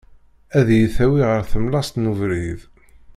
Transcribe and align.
Ad 0.59 0.67
iyi-tawi 0.71 1.21
ɣer 1.29 1.41
tlemmast 1.51 1.95
n 1.97 2.09
ubrid. 2.11 2.59